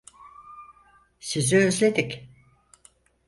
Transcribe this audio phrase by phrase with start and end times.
[1.19, 2.29] Sizi özledik.